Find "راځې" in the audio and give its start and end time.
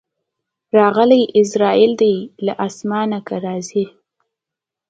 3.45-3.85